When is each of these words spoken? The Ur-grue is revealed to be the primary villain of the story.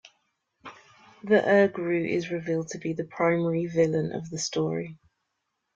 The 1.23 1.47
Ur-grue 1.47 2.07
is 2.09 2.31
revealed 2.31 2.69
to 2.69 2.79
be 2.79 2.91
the 2.93 3.03
primary 3.03 3.67
villain 3.67 4.11
of 4.13 4.31
the 4.31 4.39
story. 4.39 4.97